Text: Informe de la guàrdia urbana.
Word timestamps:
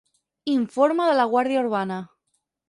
Informe 0.53 1.05
de 1.09 1.17
la 1.19 1.27
guàrdia 1.35 1.61
urbana. 1.67 2.01